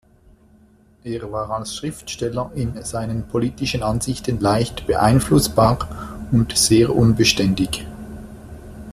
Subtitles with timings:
[1.03, 7.85] Er war als Schriftsteller in seinen politischen Ansichten leicht beeinflussbar und sehr unbeständig.